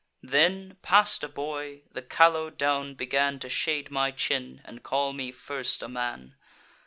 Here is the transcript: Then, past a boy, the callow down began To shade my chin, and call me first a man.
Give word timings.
Then, 0.23 0.77
past 0.81 1.23
a 1.23 1.27
boy, 1.27 1.83
the 1.91 2.01
callow 2.01 2.49
down 2.49 2.95
began 2.95 3.37
To 3.37 3.47
shade 3.49 3.91
my 3.91 4.09
chin, 4.09 4.59
and 4.65 4.81
call 4.81 5.13
me 5.13 5.31
first 5.31 5.83
a 5.83 5.87
man. 5.87 6.33